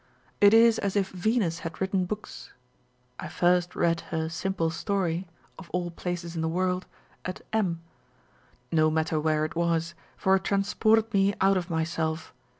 [0.41, 2.53] It is as if Venus had written books.
[3.19, 5.27] I first read her Simple Story
[5.59, 6.87] (of all places in the world)
[7.23, 7.83] at M.
[8.71, 12.33] No matter where it was; for it transported me out of myself.